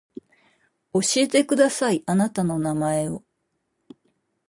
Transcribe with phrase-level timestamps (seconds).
[0.95, 3.23] 教えてくださいあなたの名前を